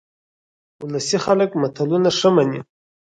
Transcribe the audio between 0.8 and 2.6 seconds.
ولسي خلک متلونه ښه مني